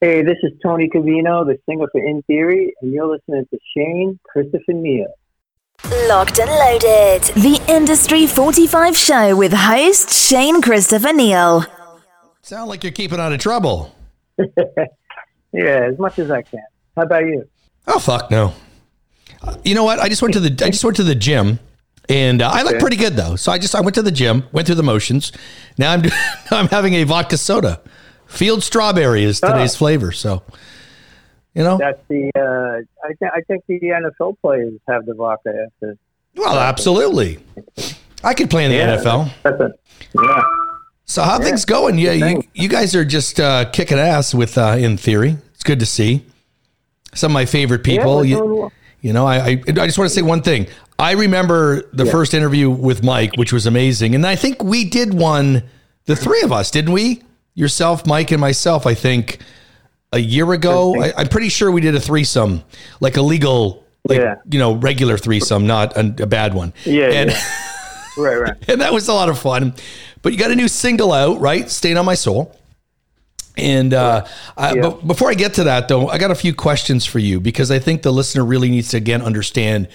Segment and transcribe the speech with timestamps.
[0.00, 4.18] Hey, this is Tony Covino, the singer for In Theory, and you're listening to Shane
[4.24, 5.12] Christopher Neal.
[6.08, 7.22] Locked and loaded.
[7.34, 11.64] The Industry 45 show with host Shane Christopher Neal.
[12.42, 13.94] Sound like you're keeping out of trouble.
[15.52, 16.62] Yeah, as much as I can.
[16.96, 17.44] How about you?
[17.88, 18.54] Oh fuck no.
[19.64, 19.98] You know what?
[19.98, 21.58] I just went to the I just went to the gym,
[22.08, 23.34] and uh, I look pretty good though.
[23.34, 25.32] So I just I went to the gym, went through the motions.
[25.76, 26.14] Now I'm doing,
[26.52, 27.80] I'm having a vodka soda.
[28.30, 29.78] Field strawberry is today's Oh.
[29.78, 30.12] flavor.
[30.12, 30.42] So,
[31.54, 32.30] you know, That's the.
[32.36, 35.96] Uh, I, th- I think the NFL players have the vodka after.
[36.36, 37.38] well, absolutely.
[38.22, 39.30] I could play in the NFL.
[39.42, 39.74] That's
[40.14, 40.42] yeah.
[41.06, 41.98] So how things going?
[41.98, 45.36] Yeah, you, you guys are just uh, kicking ass with uh, in theory.
[45.54, 46.24] It's good to see.
[47.14, 48.18] Some of my favorite people.
[48.18, 48.70] we're you.
[49.00, 50.68] You know, I, I I just want to say one thing.
[50.98, 52.12] I remember the Yeah.
[52.12, 55.64] first interview with Mike, which was amazing, and I think we did one.
[56.04, 57.22] The three of us, didn't we?
[57.54, 58.86] Yourself, Mike, and myself.
[58.86, 59.38] I think
[60.12, 61.00] a year ago.
[61.00, 62.62] I, I'm pretty sure we did a threesome,
[63.00, 64.36] like a legal, like Yeah.
[64.50, 66.72] you know, regular threesome, not a, a bad one.
[66.84, 67.40] Yeah, and yeah.
[68.18, 68.56] Right, right.
[68.68, 69.74] and that was a lot of fun.
[70.22, 71.70] But you got a new single out, right?
[71.70, 72.54] "Stain on My Soul."
[73.56, 74.80] And uh, I, Yeah.
[74.82, 77.70] but before I get to that, though, I got a few questions for you because
[77.70, 79.88] I think the listener really needs to again understand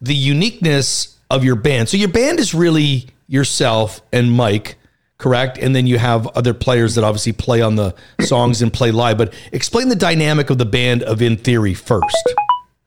[0.00, 1.88] the uniqueness of your band.
[1.88, 4.76] So your band is really yourself and Mike,
[5.20, 5.58] correct?
[5.58, 9.18] And then you have other players that obviously play on the songs and play live.
[9.18, 12.34] But explain the dynamic of the band of In Theory first.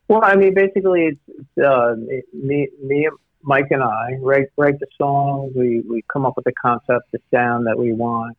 [0.07, 1.95] Well, I mean, basically, it's, uh,
[2.33, 3.09] me, me,
[3.41, 5.53] Mike, and I write write the songs.
[5.55, 8.37] We we come up with the concept, the sound that we want,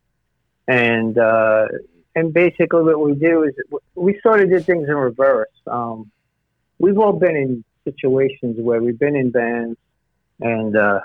[0.67, 1.67] and uh,
[2.15, 3.53] and basically, what we do is
[3.95, 5.49] we sort of did things in reverse.
[5.67, 6.11] Um,
[6.79, 9.77] we've all been in situations where we've been in bands,
[10.39, 11.01] and uh,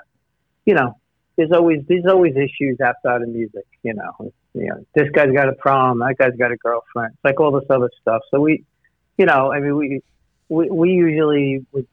[0.65, 0.97] you know,
[1.41, 3.67] there's always there's always issues outside of music.
[3.83, 7.25] You know, you know, this guy's got a problem, that guy's got a girlfriend, it's
[7.25, 8.23] like all this other stuff.
[8.31, 8.65] So we,
[9.17, 10.03] you know, I mean, we
[10.51, 11.87] we, we usually would,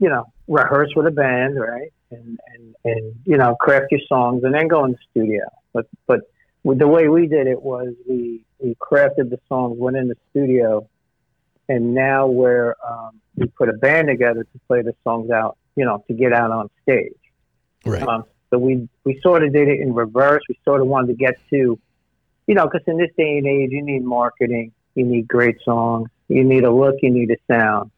[0.00, 1.92] you know, rehearse with a band, right?
[2.10, 5.44] And, and, and, you know, craft your songs and then go in the studio.
[5.72, 6.20] But, but
[6.64, 10.88] the way we did it was we, we crafted the songs, went in the studio,
[11.68, 15.84] and now we're, um, we put a band together to play the songs out, you
[15.84, 17.12] know, to get out on stage.
[17.84, 18.02] Right.
[18.02, 20.42] Um, so we, we sort of did it in reverse.
[20.46, 21.78] We sort of wanted to get to,
[22.46, 26.10] you know, because in this day and age, you need marketing, you need great songs,
[26.28, 27.90] you need a look, you need a sound.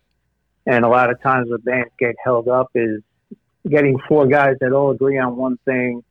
[0.65, 3.03] And a lot of times what bands get held up is
[3.69, 6.05] getting four guys that all agree on one thing,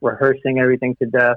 [0.00, 1.36] rehearsing everything to death,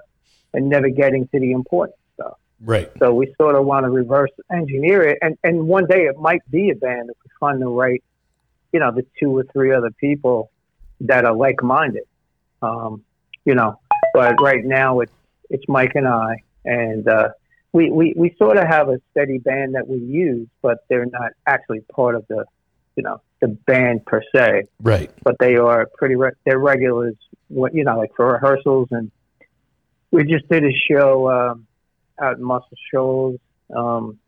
[0.53, 2.38] and never getting to the important stuff.
[2.59, 2.91] Right.
[2.97, 6.41] So we sort of want to reverse engineer it, and and one day it might
[6.50, 8.03] be a band if we find the right,
[8.73, 10.52] you know, the two or three other people
[11.02, 12.03] that are like minded,
[12.61, 13.03] um,
[13.45, 13.79] you know.
[14.13, 15.13] But right now it's
[15.49, 16.35] it's Mike and I,
[16.66, 17.29] and uh,
[17.73, 21.31] we, we we sort of have a steady band that we use, but they're not
[21.45, 22.45] actually part of the,
[22.95, 25.11] you know, the band per se Right.
[25.23, 27.16] but they are pretty re- they're regulars
[27.49, 29.11] what you know like for rehearsals and
[30.11, 31.67] we just did a show um,
[32.22, 33.39] out in Muscle Shoals
[33.75, 34.19] um,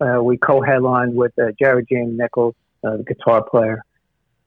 [0.00, 3.84] uh, we co-headlined with uh, Jared James Nichols uh, the guitar player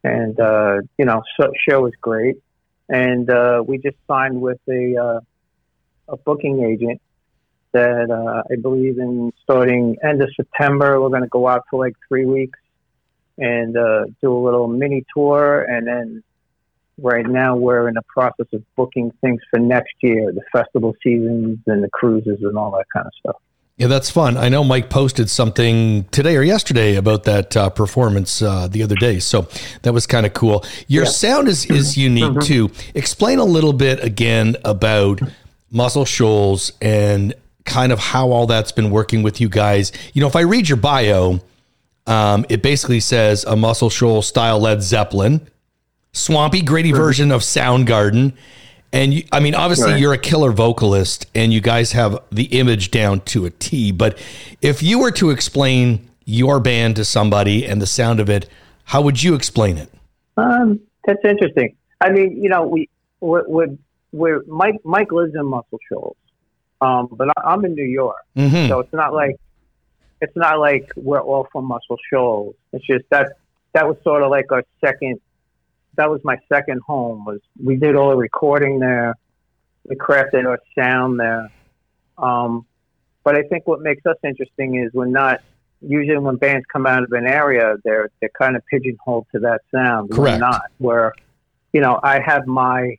[0.04, 2.38] and uh, you know so, show was great
[2.90, 5.20] and uh, we just signed with a uh,
[6.10, 7.02] a booking agent
[7.72, 11.84] that uh, I believe in starting end of September we're going to go out for
[11.86, 12.60] like three weeks
[13.38, 15.64] and uh, do a little mini tour.
[15.64, 16.24] And then
[16.98, 21.60] right now we're in the process of booking things for next year, the festival seasons
[21.68, 23.42] and the cruises and all that kind of stuff.
[23.78, 24.38] Yeah, that's fun.
[24.38, 28.96] I know Mike posted something today or yesterday about that uh, performance uh, the other
[28.96, 29.48] day, so
[29.82, 30.64] that was kind of cool.
[30.88, 32.70] Your sound is is unique too.
[32.94, 35.22] Explain a little bit again about
[35.72, 37.34] Muscle Shoals and
[37.66, 39.92] kind of how all that's been working with you guys.
[40.14, 41.40] You know, if I read your bio,
[42.06, 45.48] um, it basically says a Muscle Shoals style Led Zeppelin,
[46.12, 48.34] swampy, gritty version of Soundgarden.
[48.94, 50.00] And you, I mean, obviously, Right.
[50.00, 53.92] you're a killer vocalist, and you guys have the image down to a T.
[53.92, 54.18] But
[54.62, 58.48] if you were to explain your band to somebody and the sound of it,
[58.86, 59.90] how would you explain it?
[60.38, 61.76] Um, that's interesting.
[62.00, 62.88] I mean, you know, we
[63.20, 63.70] we're,
[64.12, 66.18] we're Mike Mike lives in Muscle Shoals,
[66.82, 68.68] um, but I- I'm in New York, Mhm.
[68.68, 69.38] so it's not like
[70.22, 72.56] it's not like we're all from Muscle Shoals.
[72.74, 73.34] It's just that
[73.74, 75.20] that was sort of like our second.
[75.96, 77.26] That was my second home.
[77.26, 79.16] Was we did all the recording there,
[79.88, 81.52] we crafted our sound there.
[82.18, 82.66] Um,
[83.24, 85.42] but I think what makes us interesting is we're not
[85.82, 89.62] usually when bands come out of an area, they're they're kind of pigeonholed to that
[89.74, 90.12] sound.
[90.12, 90.36] Correct.
[90.36, 90.64] We're not.
[90.78, 91.14] Where,
[91.72, 92.98] you know, I have my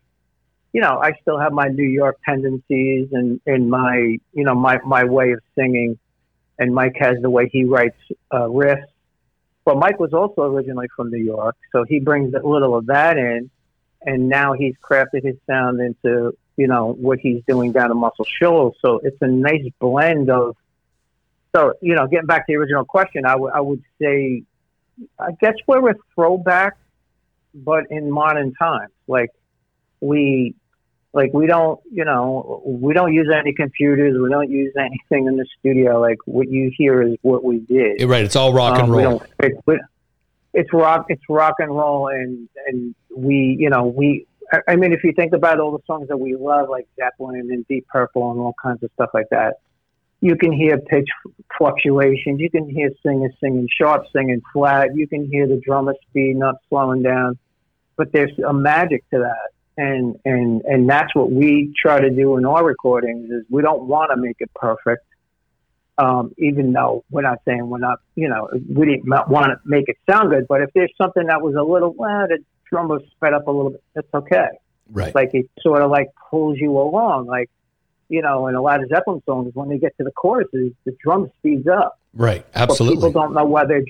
[0.75, 4.81] you know, I still have my New York tendencies and, and my, you know, my,
[4.85, 5.97] my way of singing.
[6.59, 7.97] And Mike has the way he writes
[8.33, 8.87] uh, riffs.
[9.65, 13.17] But Mike was also originally from New York, so he brings a little of that
[13.17, 13.51] in.
[14.07, 18.27] And now he's crafted his sound into, you know, what he's doing down in Muscle
[18.27, 18.77] Shoals.
[18.83, 20.57] So it's a nice blend of,
[21.57, 24.43] so, you know, getting back to the original question, I would say,
[25.19, 26.77] I guess we're a throwback,
[27.55, 28.93] but in modern times.
[29.09, 29.31] Like,
[30.03, 30.55] we
[31.15, 35.37] like we don't you know we don't use any computers we don't use anything in
[35.37, 38.85] the studio like what you hear is what we did right it's all rock and
[38.85, 39.81] um, roll we we,
[40.53, 44.27] it's rock it's rock and roll and and we you know we
[44.69, 47.67] I mean, if you think about all the songs that we love, like Zeppelin and
[47.67, 49.55] Deep Purple and all kinds of stuff like that,
[50.21, 51.09] you can hear pitch
[51.57, 52.41] fluctuations.
[52.41, 54.95] You can hear singers singing sharp, singing flat.
[54.95, 57.39] You can hear the drummer speed not slowing down.
[57.97, 62.37] But there's a magic to that and and and that's what we try to do
[62.37, 65.05] in our recordings is we don't want to make it perfect
[65.99, 69.89] um, even though we're not saying we're not you know we didn't want to make
[69.89, 70.47] it sound good.
[70.49, 72.39] But if there's something that was a little well the
[72.69, 74.49] drum was sped up a little bit that's okay.
[74.91, 75.15] Right.
[75.15, 77.27] Like it sort of like pulls you along.
[77.27, 77.51] Like
[78.09, 80.97] you know in a lot of zeppelin songs when they get to the choruses the
[81.03, 83.83] drum speeds up right absolutely but people don't know why they're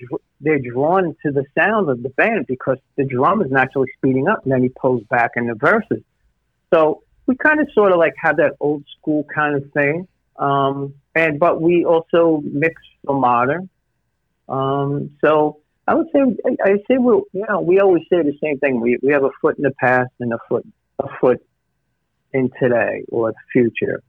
[0.44, 4.44] they're drawn to the sound of the band because the drum is naturally speeding up
[4.44, 6.02] and then he pulls back in the verses.
[6.72, 10.06] So we kind of sort of like have that old school kind of thing.
[10.36, 13.70] Um, and, but we also mix the modern.
[14.48, 18.36] Um, so I would say, I, I say we you know, we always say the
[18.42, 18.80] same thing.
[18.80, 20.66] We, we have a foot in the past and a foot,
[20.98, 21.42] a foot
[22.34, 24.02] in today or the future.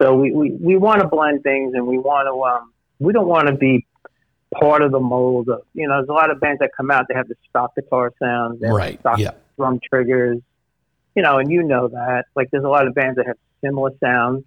[0.00, 2.72] So we, we, we want to blend things and we want to, um,
[3.02, 3.86] we don't want to be
[4.60, 7.06] part of the mold of you know there's a lot of bands that come out
[7.08, 9.30] they have the stock guitar sounds right stock yeah.
[9.56, 10.38] drum triggers
[11.14, 13.90] you know and you know that like there's a lot of bands that have similar
[14.02, 14.44] sounds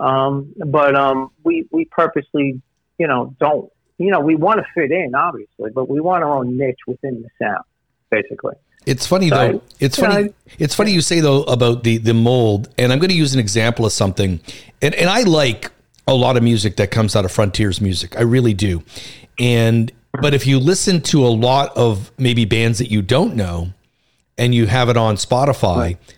[0.00, 2.60] um, but um, we we purposely
[2.98, 6.36] you know don't you know we want to fit in obviously but we want our
[6.36, 7.64] own niche within the sound
[8.10, 8.54] basically
[8.86, 9.60] it's funny though.
[9.80, 10.32] It's funny.
[10.58, 13.40] It's funny you say though about the the mold, and I'm going to use an
[13.40, 14.40] example of something.
[14.80, 15.70] And and I like
[16.08, 18.16] a lot of music that comes out of Frontiers music.
[18.16, 18.82] I really do.
[19.38, 23.72] And but if you listen to a lot of maybe bands that you don't know
[24.36, 26.16] and you have it on Spotify, right.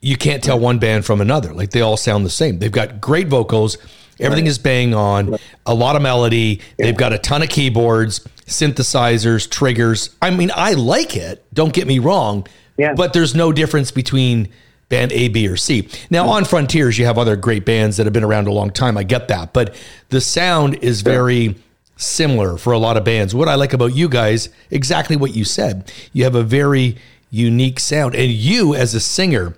[0.00, 1.52] you can't tell one band from another.
[1.52, 2.58] Like they all sound the same.
[2.58, 3.76] They've got great vocals,
[4.18, 4.50] everything right.
[4.50, 5.40] is bang on, right.
[5.66, 6.86] a lot of melody, yeah.
[6.86, 10.16] they've got a ton of keyboards, synthesizers, triggers.
[10.22, 12.46] I mean, I like it, don't get me wrong,
[12.78, 12.94] yeah.
[12.94, 14.48] but there's no difference between
[14.88, 15.88] band A, B, or C.
[16.10, 18.96] Now, on Frontiers, you have other great bands that have been around a long time.
[18.96, 19.52] I get that.
[19.52, 19.74] But
[20.10, 21.56] the sound is very
[21.96, 23.34] similar for a lot of bands.
[23.34, 25.90] What I like about you guys, exactly what you said.
[26.12, 26.96] You have a very
[27.30, 28.14] unique sound.
[28.14, 29.56] And you, as a singer,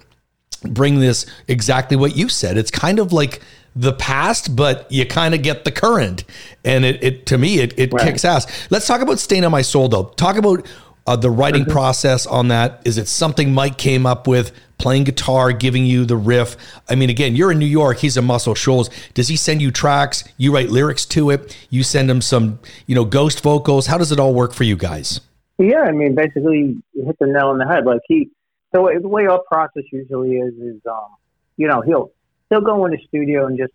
[0.63, 2.57] bring this exactly what you said.
[2.57, 3.43] It's kind of like
[3.75, 6.25] the past, but you kind of get the current.
[6.65, 8.03] And it, it to me, it, it right.
[8.05, 8.47] kicks ass.
[8.71, 10.05] Let's talk about Stain on My Soul, though.
[10.05, 10.67] Talk about
[11.07, 11.73] uh, the writing mm-hmm.
[11.73, 12.81] process on that.
[12.85, 14.53] Is it something Mike came up with?
[14.79, 16.57] playing guitar, giving you the riff.
[16.89, 18.91] I mean, again, you're in New York, he's in Muscle Shoals.
[19.15, 20.25] Does he send you tracks?
[20.37, 21.57] You write lyrics to it?
[21.71, 23.87] You send him some, you know, ghost vocals?
[23.87, 25.21] How does it all work for you guys?
[25.59, 27.87] Yeah, I mean, basically, you hit the nail on the head.
[27.87, 28.31] Like he,
[28.75, 31.09] way, the way our process usually is, is, um,
[31.57, 32.11] you know, he'll,
[32.51, 33.73] he'll go in the studio and just,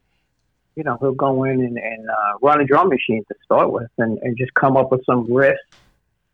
[0.75, 3.89] you know, he'll go in and, and uh, run a drum machine to start with
[3.97, 5.55] and, and just come up with some riffs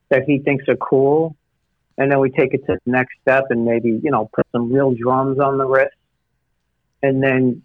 [0.09, 1.35] that he thinks are cool.
[1.97, 4.71] And then we take it to the next step and maybe you know put some
[4.71, 5.95] real drums on the wrist,
[7.01, 7.63] and then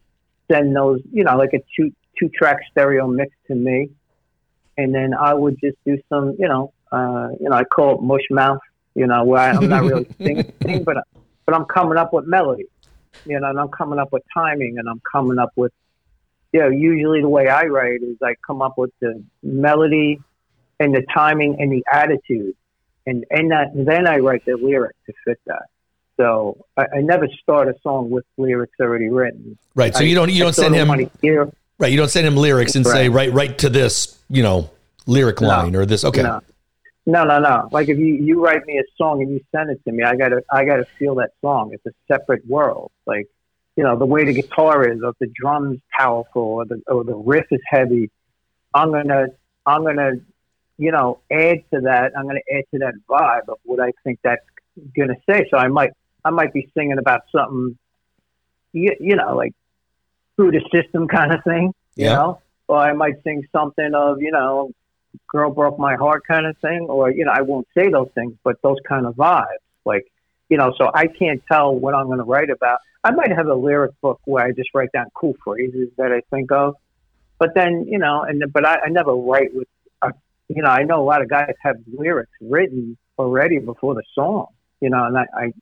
[0.50, 3.90] send those you know like a two two track stereo mix to me,
[4.78, 8.02] and then I would just do some you know uh, you know I call it
[8.02, 8.60] mush mouth
[8.94, 10.96] you know where I, am not really singing but
[11.44, 12.66] but I'm coming up with melody,
[13.26, 15.72] you know, and I'm coming up with timing, and I'm coming up with
[16.52, 20.20] you know usually the way I write is I come up with the melody
[20.82, 22.54] and the timing and the attitude
[23.06, 25.66] and and that, then I write the lyric to fit that.
[26.16, 29.58] So I, I, never start a song with lyrics already written.
[29.74, 29.94] Right.
[29.94, 31.10] So I, you don't you don't send him right.
[31.22, 32.92] You don't send him lyrics and right.
[32.92, 34.70] say right right to this you know
[35.06, 36.04] lyric line or this.
[36.04, 36.22] Okay.
[36.22, 36.40] No.
[37.06, 37.68] no, no, no.
[37.72, 40.14] Like if you, you write me a song and you send it to me, I
[40.16, 41.70] gotta I gotta feel that song.
[41.72, 42.92] It's a separate world.
[43.06, 43.26] Like
[43.76, 47.04] you know the way the guitar is, or if the drums powerful, or the or
[47.04, 48.10] the riff is heavy.
[48.74, 49.26] I'm gonna
[49.66, 50.12] I'm gonna
[50.82, 52.10] you know, add to that.
[52.16, 54.44] I'm going to add to that vibe of what I think that's
[54.96, 55.46] going to say.
[55.48, 55.92] So I might,
[56.24, 57.78] I might be singing about something,
[58.72, 59.54] you, you know, like
[60.34, 62.14] through the system kind of thing, you yeah.
[62.14, 64.72] know, or I might sing something of, you know,
[65.28, 68.34] girl broke my heart kind of thing, or, you know, I won't say those things,
[68.42, 69.46] but those kind of vibes,
[69.84, 70.10] like,
[70.48, 72.78] you know, so I can't tell what I'm going to write about.
[73.04, 76.22] I might have a lyric book where I just write down cool phrases that I
[76.34, 76.74] think of,
[77.38, 79.68] but then you know, and but I, I never write with,
[80.56, 84.46] you know, I know a lot of guys have lyrics written already before the song,
[84.80, 85.52] you know, and I, I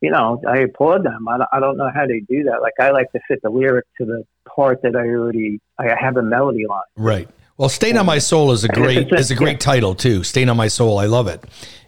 [0.00, 1.26] you know, I applaud them.
[1.28, 2.62] I, I don't know how they do that.
[2.62, 6.16] Like I like to fit the lyric to the part that I already I have
[6.16, 6.82] a melody line.
[6.96, 7.28] Right.
[7.56, 10.22] Well, "Stain on My Soul" is a great is a great title too.
[10.22, 11.44] "Stain on My Soul," I love it,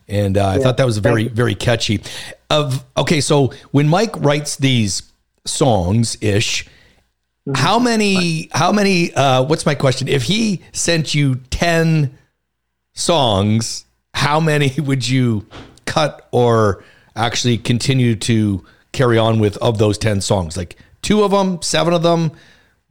[0.09, 0.63] and uh, I yeah.
[0.63, 2.03] thought that was very very catchy.
[2.51, 5.05] Of okay, so when Mike writes these
[5.47, 7.55] songs ish, mm-hmm.
[7.55, 9.15] how many how many?
[9.15, 10.09] Uh, what's my question?
[10.09, 12.19] If he sent you ten
[12.95, 15.47] songs, how many would you
[15.87, 16.85] cut or
[17.17, 20.57] actually continue to carry on with of those 10 songs?
[20.57, 22.33] Like two of them, seven of them?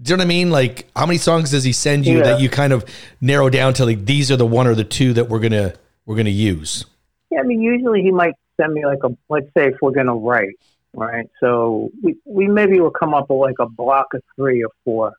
[0.01, 0.49] Do you know what I mean?
[0.49, 2.23] Like how many songs does he send you yeah.
[2.23, 2.85] that you kind of
[3.19, 5.73] narrow down to like these are the one or the two that we're gonna
[6.05, 6.85] we're gonna use?
[7.29, 10.15] Yeah, I mean usually he might send me like a let's say if we're gonna
[10.15, 10.55] write,
[10.93, 11.29] right?
[11.41, 15.13] So we, we maybe will come up with like a block of three or four.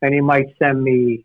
[0.00, 1.24] And he might send me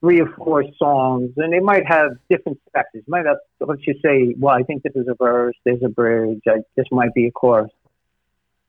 [0.00, 3.04] three or four songs, and they might have different sections.
[3.06, 6.40] Might have, let's just say, well, I think this is a verse, there's a bridge,
[6.48, 7.70] I, this might be a chorus.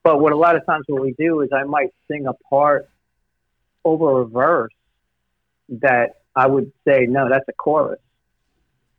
[0.04, 2.90] But what a lot of times what we do is I might sing a part
[3.86, 4.74] over a verse
[5.70, 8.00] that I would say, no, that's a chorus.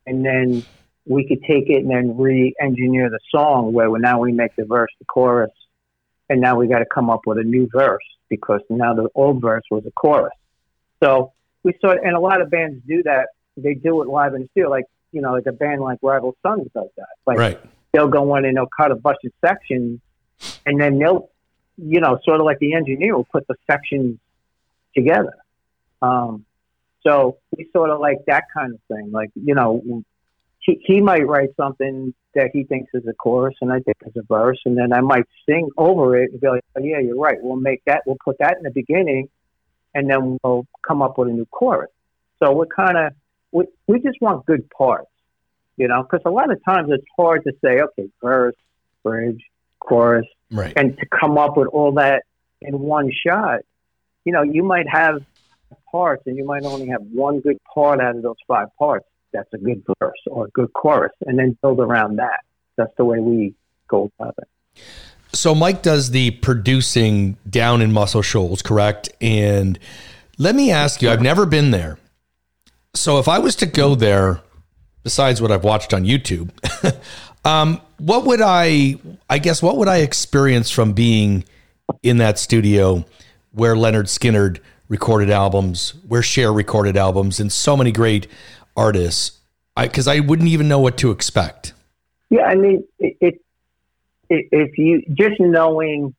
[0.07, 0.65] And then
[1.07, 4.91] we could take it and then re-engineer the song where now we make the verse
[4.99, 5.51] the chorus,
[6.31, 9.43] and now we got to come up with a new verse because now the old
[9.43, 10.33] verse was a chorus.
[11.03, 11.33] So
[11.65, 13.29] we saw, and a lot of bands do that.
[13.57, 16.37] They do it live in the studio, like you know, like a band like Rival
[16.43, 17.09] Sons does that.
[17.27, 17.61] Like right.
[17.93, 20.01] they'll go in and they'll cut a bunch of sections,
[20.67, 21.29] and then they'll,
[21.77, 24.19] you know, sort of like the engineer will put the sections
[24.95, 25.35] together.
[26.01, 26.45] Um,
[27.07, 29.13] so we sort of like that kind of thing.
[29.13, 30.05] Like you know,
[30.61, 34.17] he, he might write something that he thinks is a chorus, and I think is
[34.17, 37.19] a verse, and then I might sing over it and be like, oh, "Yeah, you're
[37.19, 37.37] right.
[37.41, 38.03] We'll make that.
[38.07, 39.29] We'll put that in the beginning."
[39.95, 41.91] And then we'll come up with a new chorus.
[42.39, 43.13] So we're kind of
[43.53, 45.11] we, we just want good parts,
[45.77, 48.57] you know, because a lot of times it's hard to say, okay, verse,
[49.03, 49.43] bridge,
[49.79, 50.73] chorus, right.
[50.77, 52.25] and to come up with all that
[52.61, 53.61] in one shot.
[54.25, 55.23] You know, you might have
[55.91, 59.07] parts, and you might only have one good part out of those five parts.
[59.33, 62.41] That's a good verse or a good chorus, and then build around that.
[62.77, 63.55] That's the way we
[63.89, 64.49] go about it
[65.35, 69.11] so Mike does the producing down in Muscle Shoals, correct?
[69.21, 69.79] And
[70.39, 71.99] let me ask you, I've never been there.
[72.95, 74.41] So if I was to go there,
[75.03, 76.51] besides what I've watched on YouTube,
[77.45, 78.97] um, what would I,
[79.31, 81.45] I guess, what would I experience from being
[82.03, 83.05] in that studio
[83.53, 88.27] where Lynyrd Skynyrd recorded albums, where Cher recorded albums, and so many great
[88.77, 89.39] artists?
[89.81, 91.73] Because I, wouldn't even know what to expect.
[92.29, 93.41] Yeah, I mean, it
[94.33, 96.15] if you just knowing,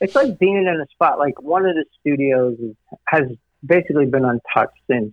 [0.00, 2.74] it's like being in a spot like one of the studios is,
[3.06, 3.22] has
[3.64, 5.12] basically been untouched since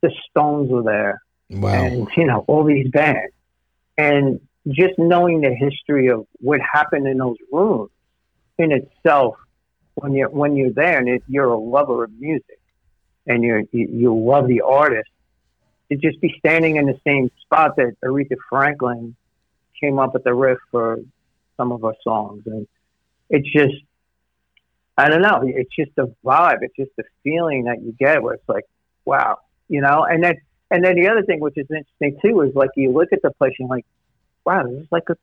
[0.00, 1.20] the Stones were there,
[1.50, 1.70] wow.
[1.70, 3.32] and you know all these bands,
[3.96, 7.90] and just knowing the history of what happened in those rooms
[8.58, 9.36] in itself,
[9.94, 12.60] when you're when you're there and it, you're a lover of music,
[13.26, 15.10] and you're you, you love the artist,
[15.90, 19.16] to just be standing in the same spot that Aretha Franklin
[19.80, 20.98] came up with the riff for
[21.58, 22.66] some of our songs, and
[23.28, 23.74] it's just
[24.98, 25.42] I don't know.
[25.44, 26.58] It's just a vibe.
[26.62, 28.64] It's just a feeling that you get where it's like,
[29.04, 29.38] wow,
[29.68, 30.04] you know.
[30.04, 30.34] And then
[30.70, 33.30] and then the other thing, which is interesting too, is like you look at the
[33.30, 33.86] place and like,
[34.44, 35.16] wow, this is like a,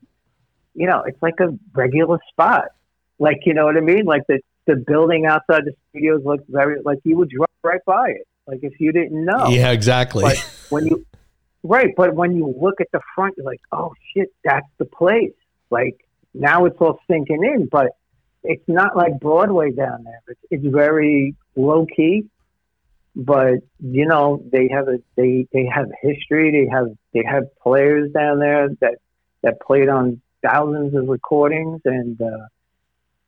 [0.75, 2.69] you know, it's like a regular spot.
[3.19, 4.05] Like you know what I mean?
[4.05, 8.11] Like the the building outside the studios looks very like you would drive right by
[8.11, 8.27] it.
[8.47, 9.47] Like if you didn't know.
[9.49, 10.23] Yeah, exactly.
[10.23, 10.37] But
[10.69, 11.05] when you
[11.63, 15.33] right, but when you look at the front, you're like, oh shit, that's the place.
[15.69, 16.04] Like
[16.35, 17.87] now it's all sinking in, but
[18.43, 20.21] it's not like Broadway down there.
[20.27, 22.25] It's, it's very low key,
[23.15, 26.51] but you know they have a they they have history.
[26.51, 28.95] They have they have players down there that
[29.41, 32.47] that played on thousands of recordings, and uh,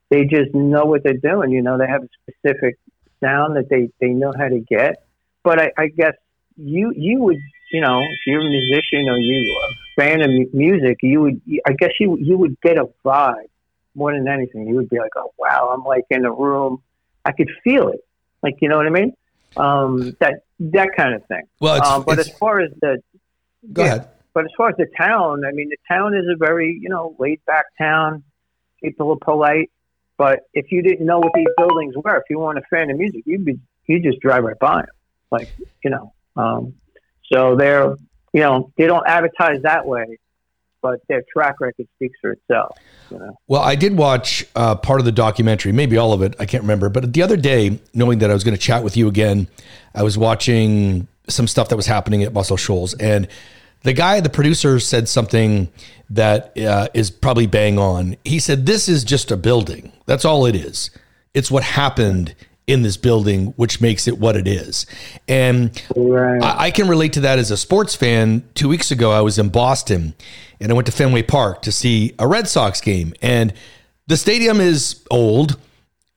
[0.10, 1.52] they just know what they're doing.
[1.52, 2.78] You know, they have a specific
[3.24, 5.04] sound that they they know how to get.
[5.44, 6.14] But I, I guess
[6.58, 7.40] you you would
[7.72, 11.74] you know, if you're a musician or you a fan of music, you would, I
[11.74, 13.50] guess you you would get a vibe
[13.94, 14.68] more than anything.
[14.68, 16.82] You would be like, oh wow, I'm like in a room,
[17.26, 18.00] I could feel it,
[18.42, 19.14] like you know what I mean?
[19.58, 21.44] Um, that that kind of thing.
[21.60, 23.02] Well, um, but as far as the
[23.74, 24.10] go yeah, ahead.
[24.34, 27.16] But as far as the town, I mean, the town is a very you know
[27.20, 28.24] laid back town.
[28.82, 29.72] People are polite.
[30.18, 32.98] But if you didn't know what these buildings were, if you weren't a fan of
[32.98, 34.96] music, you'd be you just drive right by them,
[35.32, 36.14] like you know.
[36.38, 36.74] Um,
[37.32, 37.96] so they're,
[38.34, 40.18] you know, they don't advertise that way,
[40.82, 42.78] but their track record speaks for itself.
[43.10, 43.38] You know?
[43.48, 46.36] Well, I did watch uh, part of the documentary, maybe all of it.
[46.40, 46.90] I can't remember.
[46.90, 49.48] But the other day, knowing that I was going to chat with you again,
[49.96, 53.28] I was watching some stuff that was happening at Muscle Shoals, and
[53.84, 55.70] the guy, the producer, said something
[56.10, 58.16] that uh, is probably bang on.
[58.24, 59.92] He said, "This is just a building.
[60.06, 60.90] That's all it is.
[61.34, 62.34] It's what happened."
[62.68, 64.86] In this building, which makes it what it is.
[65.28, 66.42] And right.
[66.44, 68.48] I, I, can relate to that as a sports fan.
[68.56, 70.14] Two weeks ago, I was in Boston
[70.60, 73.14] and I went to Fenway Park to see a Red Sox game.
[73.22, 73.54] And
[74.08, 75.58] the stadium is old,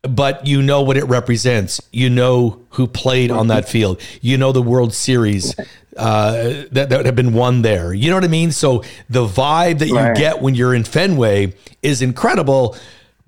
[0.03, 1.81] but you know what it represents.
[1.93, 4.01] You know who played on that field.
[4.21, 5.55] You know the World Series
[5.97, 7.95] uh, that, that have been won there.
[7.95, 8.51] You know what I mean?
[8.51, 10.17] So the vibe that you right.
[10.17, 12.77] get when you're in Fenway is incredible,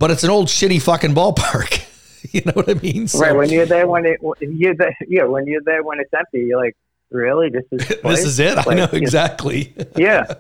[0.01, 1.87] but it's an old shitty fucking ballpark.
[2.31, 3.09] you know what I mean?
[3.09, 3.35] So, right.
[3.35, 6.59] When you're there, when it, you're there, yeah, when you're there, when it's empty, you're
[6.59, 6.77] like,
[7.11, 7.51] really?
[7.51, 8.67] This is, this is it?
[8.67, 9.75] I know exactly.
[9.97, 10.33] yeah.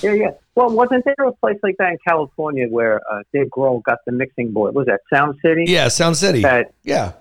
[0.00, 0.12] Yeah.
[0.12, 0.30] Yeah.
[0.54, 4.12] Well, wasn't there a place like that in California where uh, Dave Grohl got the
[4.12, 4.74] mixing board?
[4.74, 5.64] Was that Sound City?
[5.66, 6.42] Yeah, Sound City.
[6.42, 7.12] That yeah.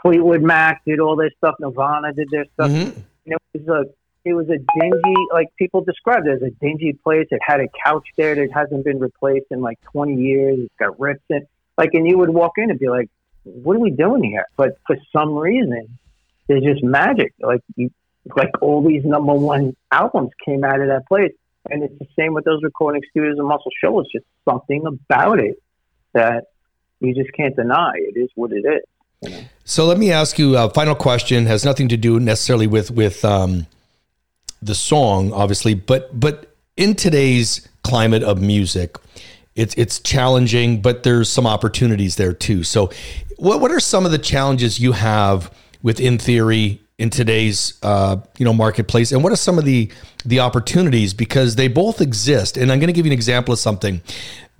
[0.00, 1.54] Fleetwood Mac did all their stuff.
[1.60, 2.70] Nirvana did their stuff.
[2.70, 3.00] Mm-hmm.
[3.26, 3.90] it was a
[4.24, 7.26] it was a dingy, like people described it as a dingy place.
[7.30, 10.58] It had a couch there that hasn't been replaced in like 20 years.
[10.60, 11.46] It's got rips in.
[11.76, 13.08] Like, and you would walk in and be like,
[13.44, 14.46] what are we doing here?
[14.56, 15.98] But for some reason,
[16.46, 17.32] there's just magic.
[17.40, 17.90] Like you,
[18.36, 21.32] like all these number one albums came out of that place,
[21.70, 24.06] and it's the same with those recording studios and Muscle Shoals.
[24.06, 25.56] It's just something about it
[26.12, 26.44] that
[27.00, 27.92] you just can't deny.
[27.96, 28.82] It is what it is.
[29.22, 29.44] You know?
[29.64, 31.46] So let me ask you a final question.
[31.46, 33.66] Has nothing to do necessarily with with um,
[34.60, 38.96] the song, obviously, but but in today's climate of music,
[39.54, 42.64] it's it's challenging, but there's some opportunities there too.
[42.64, 42.90] So,
[43.42, 48.44] what what are some of the challenges you have within theory in today's uh, you
[48.44, 49.90] know marketplace, and what are some of the
[50.24, 52.56] the opportunities because they both exist?
[52.56, 54.00] And I'm going to give you an example of something.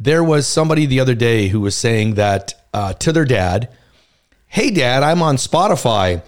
[0.01, 3.69] There was somebody the other day who was saying that uh, to their dad,
[4.49, 6.23] "Hey, Dad, I'm on Spotify."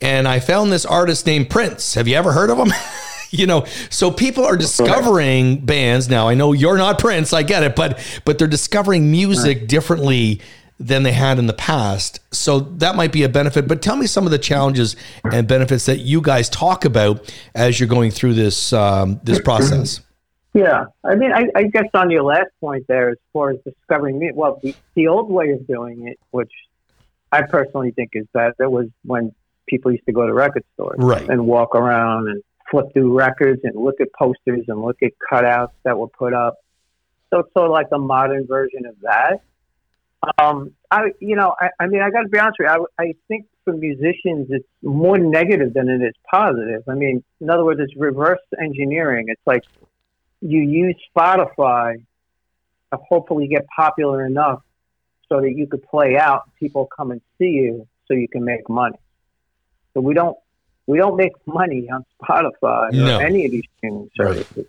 [0.00, 1.94] And I found this artist named Prince.
[1.94, 2.72] Have you ever heard of him?
[3.30, 6.28] you know, so people are discovering bands now.
[6.28, 10.40] I know you're not Prince, I get it, but but they're discovering music differently
[10.78, 12.20] than they had in the past.
[12.32, 13.66] So that might be a benefit.
[13.66, 17.80] But tell me some of the challenges and benefits that you guys talk about as
[17.80, 20.00] you're going through this um, this process.
[20.54, 24.18] Yeah, I mean, I, I, guess on your last point there, as far as discovering
[24.18, 26.50] music, well, the, the old way of doing it, which
[27.30, 29.32] I personally think is that better, was when
[29.68, 31.28] people used to go to record stores right.
[31.28, 35.72] and walk around and flip through records and look at posters and look at cutouts
[35.84, 36.56] that were put up.
[37.30, 39.42] So it's sort of like a modern version of that.
[40.38, 42.86] Um, I, you know, I, I mean, I got to be honest with you.
[42.98, 46.82] I, I think for musicians, it's more negative than it is positive.
[46.88, 49.26] I mean, in other words, it's reverse engineering.
[49.28, 49.62] It's like
[50.40, 52.02] you use Spotify
[52.92, 54.62] to hopefully get popular enough
[55.28, 58.68] so that you could play out, people come and see you, so you can make
[58.68, 58.98] money.
[59.94, 60.36] So we don't
[60.86, 63.18] we don't make money on Spotify no.
[63.18, 64.56] or any of these streaming services.
[64.56, 64.66] Right.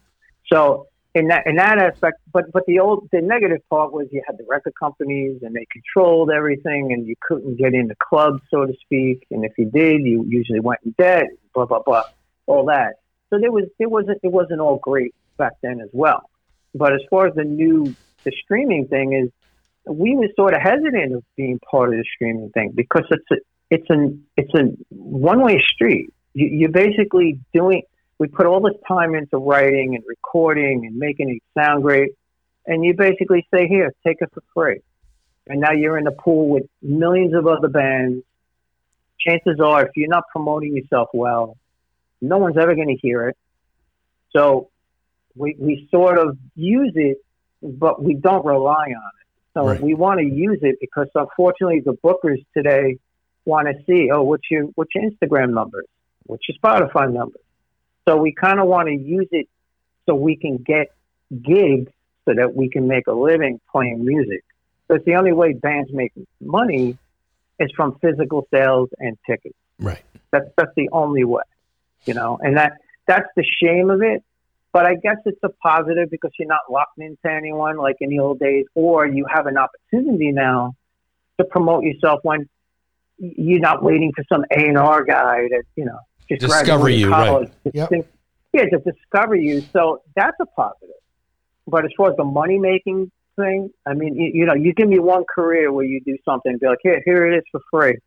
[0.51, 4.21] So in that in that aspect, but but the old the negative part was you
[4.25, 8.65] had the record companies and they controlled everything, and you couldn't get into clubs, so
[8.65, 9.25] to speak.
[9.31, 11.27] And if you did, you usually went in debt.
[11.53, 12.03] Blah blah blah,
[12.45, 12.99] all that.
[13.29, 16.29] So there was it wasn't it wasn't all great back then as well.
[16.75, 19.31] But as far as the new the streaming thing is,
[19.91, 23.35] we were sort of hesitant of being part of the streaming thing because it's a,
[23.71, 26.13] it's an it's a one way street.
[26.33, 27.83] You, you're basically doing.
[28.19, 32.11] We put all this time into writing and recording and making it sound great,
[32.67, 34.81] and you basically say, "Here, take it for free."
[35.47, 38.23] And now you're in the pool with millions of other bands.
[39.19, 41.57] Chances are, if you're not promoting yourself well,
[42.21, 43.37] no one's ever going to hear it.
[44.35, 44.69] So
[45.35, 47.17] we we sort of use it,
[47.61, 49.27] but we don't rely on it.
[49.53, 49.81] So right.
[49.81, 52.97] we want to use it because unfortunately the bookers today
[53.45, 55.85] want to see, oh, what's your what's your Instagram numbers?
[56.25, 57.41] What's your Spotify numbers?
[58.07, 59.47] So we kind of want to use it
[60.05, 60.91] so we can get
[61.31, 61.91] gigs
[62.25, 64.43] so that we can make a living playing music.
[64.87, 66.97] Because the only way bands make money
[67.59, 69.55] is from physical sales and tickets.
[69.79, 70.01] Right.
[70.31, 71.43] That's that's the only way,
[72.05, 72.39] you know.
[72.41, 72.73] And that
[73.07, 74.23] that's the shame of it.
[74.71, 78.19] But I guess it's a positive because you're not locked into anyone like in the
[78.19, 80.75] old days, or you have an opportunity now
[81.39, 82.47] to promote yourself when
[83.17, 85.99] you're not waiting for some A and R guy to you know
[86.37, 87.73] just discover you, college right?
[87.75, 87.89] Yep.
[87.89, 88.07] Think,
[88.53, 89.61] yeah, to discover you.
[89.73, 90.89] So that's a positive.
[91.67, 94.89] But as far as the money making thing, I mean, you, you, know, you give
[94.89, 97.97] me one career where you do something, be like, here, here it is for free.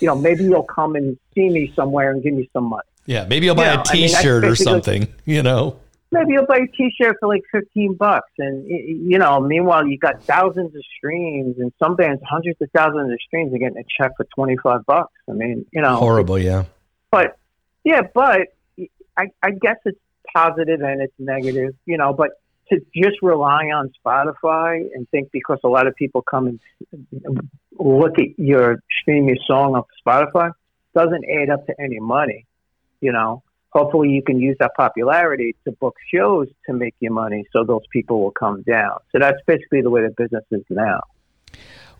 [0.00, 2.82] You know, maybe you'll come and see me somewhere and give me some money.
[3.06, 5.08] Yeah, maybe you'll buy you know, a T-shirt I mean, or something.
[5.24, 5.76] You know.
[6.12, 10.22] maybe you'll buy a T-shirt for like fifteen bucks, and you know, meanwhile you got
[10.22, 14.12] thousands of streams, and some bands hundreds of thousands of streams are getting a check
[14.16, 15.12] for twenty five bucks.
[15.28, 16.64] I mean, you know, horrible, yeah.
[17.10, 17.36] But
[17.84, 18.48] yeah, but
[19.16, 19.98] I, I guess it's
[20.34, 22.12] positive and it's negative, you know.
[22.12, 22.30] But
[22.70, 27.40] to just rely on Spotify and think because a lot of people come and
[27.78, 30.52] look at your stream your song off Spotify
[30.94, 32.46] doesn't add up to any money,
[33.00, 33.42] you know
[33.72, 37.82] hopefully you can use that popularity to book shows to make you money so those
[37.90, 38.98] people will come down.
[39.10, 41.00] So that's basically the way the business is now.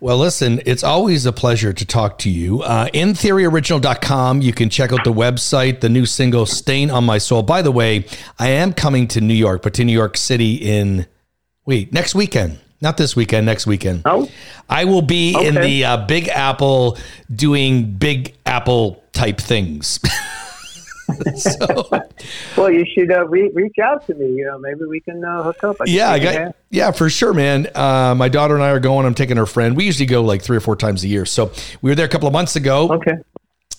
[0.03, 2.61] Well, listen, it's always a pleasure to talk to you.
[2.63, 7.45] Uh, InTheoryOriginal.com, you can check out the website, the new single, Stain on My Soul.
[7.45, 11.07] By the way, I am coming to New York, but to New York City in,
[11.67, 12.59] wait, next weekend.
[12.81, 14.03] Not this weekend, next weekend.
[14.05, 14.29] Oh.
[14.69, 15.47] I will be okay.
[15.47, 16.99] in the uh, Big Apple
[17.33, 20.01] doing Big Apple type things.
[21.37, 21.91] so,
[22.57, 24.33] well, you should uh, re- reach out to me.
[24.35, 25.77] You know, maybe we can uh, hook up.
[25.81, 27.69] I yeah, I got, yeah, for sure, man.
[27.75, 29.07] Uh, my daughter and I are going.
[29.07, 29.77] I'm taking her friend.
[29.77, 31.25] We usually go like three or four times a year.
[31.27, 32.91] So we were there a couple of months ago.
[32.93, 33.17] Okay.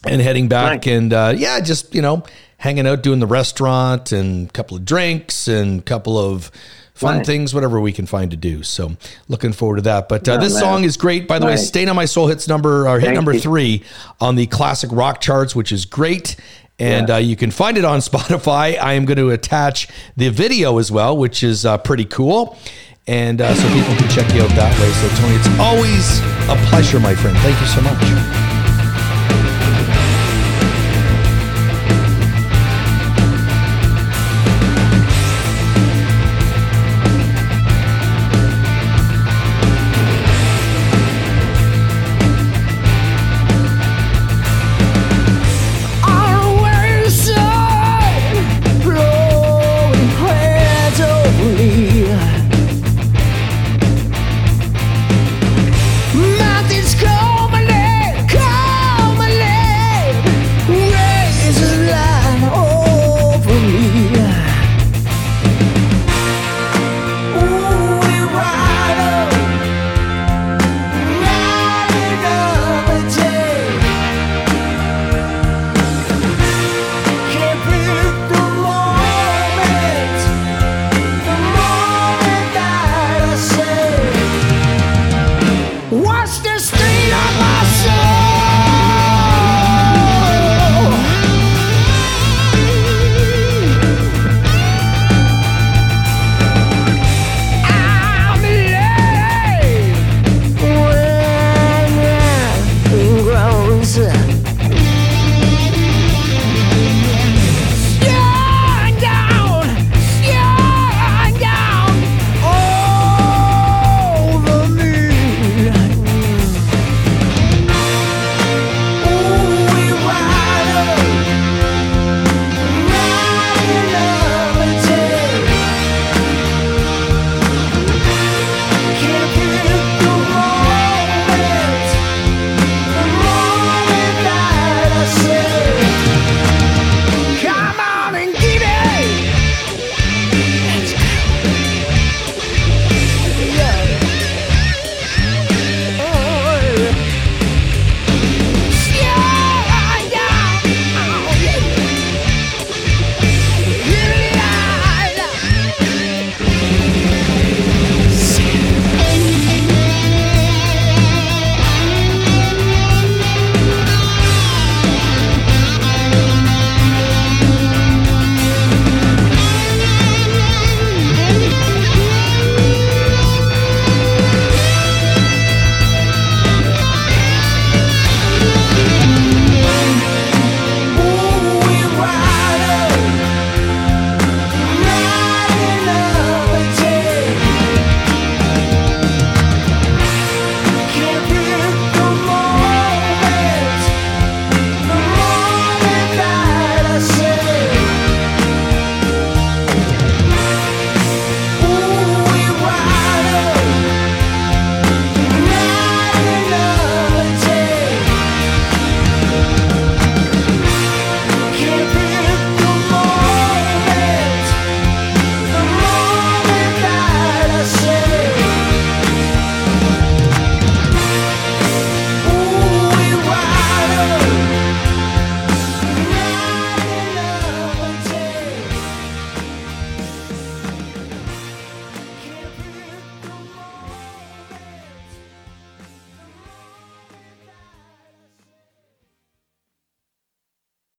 [0.05, 0.93] And heading back, nice.
[0.93, 2.23] and uh, yeah, just you know,
[2.57, 6.51] hanging out, doing the restaurant, and a couple of drinks, and a couple of
[6.93, 8.63] fun things, whatever we can find to do.
[8.63, 8.95] So
[9.27, 10.09] looking forward to that.
[10.09, 10.61] But uh, oh, this man.
[10.61, 11.27] song is great.
[11.27, 13.39] By the way, "Stain on My Soul" hits number or hit Thank number you.
[13.39, 13.83] three
[14.19, 16.35] on the classic rock charts, which is great
[16.79, 17.15] and yeah.
[17.15, 18.77] uh, you can find it on Spotify.
[18.79, 22.57] I am going to attach the video as well, which is uh, pretty cool.
[23.05, 24.89] And uh, so people can check you out that way.
[24.93, 27.37] So, Tony, it's always a pleasure, my friend.
[27.39, 28.42] Thank you so much.